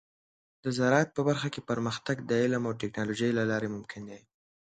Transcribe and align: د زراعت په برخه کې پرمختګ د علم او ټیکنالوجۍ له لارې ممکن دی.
د 0.63 0.65
زراعت 0.77 1.09
په 1.13 1.21
برخه 1.27 1.47
کې 1.53 1.61
پرمختګ 1.69 2.15
د 2.29 2.31
علم 2.43 2.63
او 2.69 2.73
ټیکنالوجۍ 2.81 3.31
له 3.37 3.43
لارې 3.51 3.73
ممکن 3.75 4.01
دی. 4.09 4.21